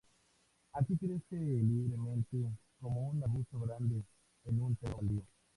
Aquí 0.73 0.97
crece 0.97 1.35
libremente 1.35 2.39
como 2.79 3.09
un 3.11 3.21
arbusto 3.23 3.59
grande 3.59 4.01
en 4.45 4.59
un 4.63 4.75
terreno 4.77 4.97
baldío. 4.97 5.21